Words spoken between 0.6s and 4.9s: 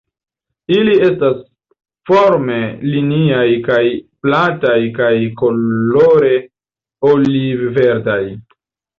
Ili estas forme liniaj kaj plataj